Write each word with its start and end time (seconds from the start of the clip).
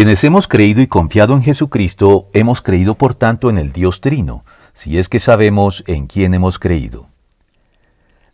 Quienes 0.00 0.24
hemos 0.24 0.48
creído 0.48 0.80
y 0.80 0.86
confiado 0.86 1.34
en 1.34 1.42
Jesucristo, 1.42 2.30
hemos 2.32 2.62
creído 2.62 2.94
por 2.94 3.14
tanto 3.14 3.50
en 3.50 3.58
el 3.58 3.70
Dios 3.70 4.00
Trino, 4.00 4.46
si 4.72 4.96
es 4.96 5.10
que 5.10 5.20
sabemos 5.20 5.84
en 5.86 6.06
quién 6.06 6.32
hemos 6.32 6.58
creído. 6.58 7.08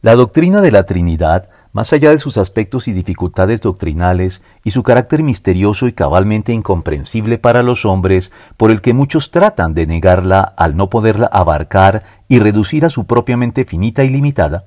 La 0.01 0.15
doctrina 0.15 0.61
de 0.61 0.71
la 0.71 0.85
Trinidad, 0.85 1.49
más 1.73 1.93
allá 1.93 2.11
de 2.11 2.21
sus 2.21 2.37
aspectos 2.37 2.87
y 2.87 2.93
dificultades 2.93 3.63
doctrinales 3.63 4.43
y 4.63 4.71
su 4.71 4.85
carácter 4.85 5.25
misterioso 5.25 5.89
y 5.89 5.93
cabalmente 5.93 6.53
incomprensible 6.53 7.37
para 7.37 7.65
los 7.65 7.85
hombres, 7.85 8.31
por 8.57 8.71
el 8.71 8.81
que 8.81 8.95
muchos 8.95 9.33
tratan 9.33 9.75
de 9.75 9.89
negarla 9.89 10.43
al 10.43 10.77
no 10.77 10.89
poderla 10.89 11.27
abarcar 11.27 12.05
y 12.29 12.39
reducir 12.39 12.85
a 12.85 12.91
su 12.91 13.07
propia 13.07 13.37
mente 13.37 13.65
finita 13.65 14.05
y 14.05 14.11
limitada, 14.11 14.67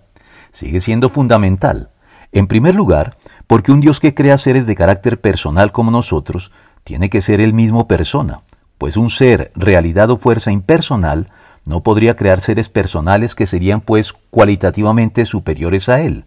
sigue 0.52 0.82
siendo 0.82 1.08
fundamental, 1.08 1.92
en 2.34 2.48
primer 2.48 2.76
lugar, 2.76 3.16
porque 3.48 3.72
un 3.72 3.80
Dios 3.80 4.00
que 4.00 4.14
crea 4.14 4.38
seres 4.38 4.68
de 4.68 4.76
carácter 4.76 5.20
personal 5.20 5.72
como 5.72 5.92
nosotros, 5.92 6.52
tiene 6.90 7.12
que 7.12 7.22
ser 7.22 7.40
el 7.40 7.54
mismo 7.54 7.88
persona, 7.88 8.42
pues 8.80 8.98
un 8.98 9.12
ser, 9.12 9.52
realidad 9.54 10.10
o 10.10 10.18
fuerza 10.18 10.52
impersonal, 10.52 11.30
no 11.64 11.84
podría 11.84 12.16
crear 12.16 12.42
seres 12.42 12.68
personales 12.68 13.36
que 13.36 13.46
serían 13.46 13.82
pues 13.82 14.12
cualitativamente 14.32 15.26
superiores 15.26 15.88
a 15.88 16.02
él, 16.02 16.26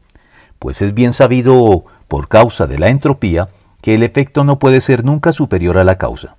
pues 0.60 0.80
es 0.80 0.94
bien 0.94 1.14
sabido, 1.14 1.84
por 2.06 2.28
causa 2.28 2.68
de 2.68 2.78
la 2.78 2.90
entropía, 2.90 3.48
que 3.80 3.96
el 3.96 4.04
efecto 4.04 4.44
no 4.44 4.60
puede 4.60 4.80
ser 4.80 5.04
nunca 5.04 5.32
superior 5.32 5.78
a 5.78 5.84
la 5.84 5.98
causa. 5.98 6.36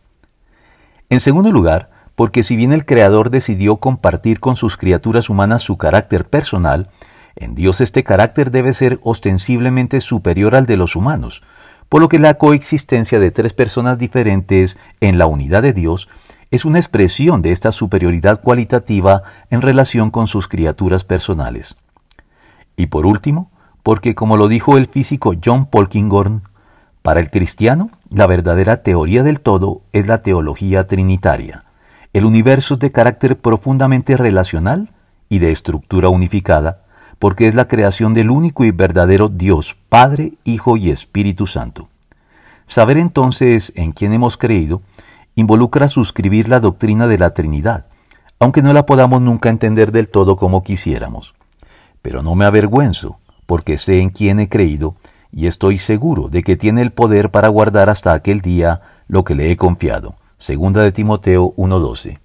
En 1.10 1.20
segundo 1.20 1.52
lugar, 1.52 1.90
porque 2.16 2.44
si 2.44 2.56
bien 2.56 2.72
el 2.72 2.86
Creador 2.86 3.30
decidió 3.30 3.76
compartir 3.76 4.40
con 4.40 4.56
sus 4.56 4.78
criaturas 4.78 5.30
humanas 5.30 5.64
su 5.64 5.78
carácter 5.78 6.30
personal, 6.30 6.88
en 7.36 7.56
Dios 7.56 7.82
este 7.82 8.06
carácter 8.06 8.52
debe 8.52 8.72
ser 8.72 9.02
ostensiblemente 9.04 10.00
superior 10.00 10.56
al 10.56 10.66
de 10.66 10.78
los 10.78 10.96
humanos, 10.96 11.44
por 11.94 12.02
lo 12.02 12.10
que 12.10 12.18
la 12.18 12.40
coexistencia 12.40 13.20
de 13.20 13.30
tres 13.30 13.54
personas 13.54 14.00
diferentes 14.00 14.80
en 15.00 15.20
la 15.20 15.28
unidad 15.28 15.62
de 15.62 15.74
Dios 15.74 16.10
es 16.50 16.66
una 16.66 16.80
expresión 16.80 17.44
de 17.44 17.52
esta 17.52 17.72
superioridad 17.72 18.42
cualitativa 18.42 19.22
en 19.52 19.62
relación 19.62 20.10
con 20.10 20.26
sus 20.26 20.48
criaturas 20.48 21.04
personales. 21.04 21.76
Y 22.76 22.88
por 22.88 23.06
último, 23.06 23.52
porque 23.84 24.16
como 24.16 24.38
lo 24.38 24.48
dijo 24.48 24.76
el 24.76 24.88
físico 24.88 25.36
John 25.46 25.68
Polkinghorne, 25.68 26.42
para 27.04 27.20
el 27.20 27.30
cristiano 27.30 27.92
la 28.10 28.26
verdadera 28.26 28.82
teoría 28.82 29.22
del 29.22 29.40
todo 29.40 29.84
es 29.92 30.08
la 30.08 30.24
teología 30.24 30.88
trinitaria. 30.88 31.64
El 32.12 32.26
universo 32.26 32.74
es 32.74 32.80
de 32.80 32.92
carácter 32.92 33.38
profundamente 33.38 34.18
relacional 34.18 34.90
y 35.30 35.38
de 35.38 35.52
estructura 35.52 36.10
unificada, 36.10 36.83
porque 37.24 37.48
es 37.48 37.56
la 37.56 37.70
creación 37.70 38.14
del 38.14 38.30
único 38.30 38.66
y 38.66 38.72
verdadero 38.72 39.30
Dios, 39.30 39.78
Padre, 39.88 40.34
Hijo 40.44 40.76
y 40.76 40.90
Espíritu 40.90 41.48
Santo. 41.48 41.88
Saber 42.68 42.98
entonces 42.98 43.72
en 43.78 43.94
quién 43.94 44.12
hemos 44.12 44.36
creído 44.36 44.82
involucra 45.34 45.88
suscribir 45.88 46.50
la 46.50 46.60
doctrina 46.60 47.08
de 47.08 47.18
la 47.18 47.34
Trinidad, 47.34 47.86
aunque 48.40 48.62
no 48.62 48.74
la 48.74 48.86
podamos 48.86 49.22
nunca 49.22 49.48
entender 49.48 49.94
del 49.94 50.10
todo 50.10 50.36
como 50.36 50.66
quisiéramos. 50.66 51.34
Pero 52.02 52.24
no 52.24 52.36
me 52.36 52.44
avergüenzo, 52.44 53.16
porque 53.46 53.78
sé 53.78 54.02
en 54.02 54.10
quién 54.10 54.42
he 54.42 54.50
creído 54.50 54.96
y 55.32 55.48
estoy 55.48 55.78
seguro 55.78 56.28
de 56.28 56.44
que 56.44 56.58
tiene 56.58 56.82
el 56.82 56.92
poder 56.92 57.32
para 57.32 57.48
guardar 57.48 57.90
hasta 57.90 58.12
aquel 58.12 58.42
día 58.42 58.82
lo 59.08 59.24
que 59.24 59.34
le 59.34 59.50
he 59.50 59.56
confiado. 59.56 60.16
Segunda 60.40 60.84
de 60.84 60.92
Timoteo 60.92 61.54
1.12. 61.56 62.20